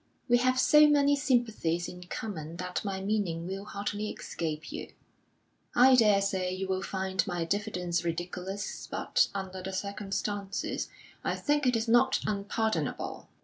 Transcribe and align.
We 0.27 0.39
have 0.39 0.59
so 0.59 0.87
many 0.87 1.15
sympathies 1.15 1.87
in 1.87 2.01
common 2.05 2.57
that 2.57 2.83
my 2.83 3.01
meaning 3.01 3.45
will 3.45 3.65
hardly 3.65 4.09
escape 4.09 4.71
you. 4.71 4.93
I 5.75 5.93
daresay 5.93 6.55
you 6.55 6.67
will 6.67 6.81
find 6.81 7.23
my 7.27 7.45
diffidence 7.45 8.03
ridiculous, 8.03 8.87
but, 8.89 9.27
under 9.35 9.61
the 9.61 9.73
circumstances, 9.73 10.89
I 11.23 11.35
think 11.35 11.67
it 11.67 11.75
is 11.75 11.87
not 11.87 12.19
unpardonable. 12.25 13.29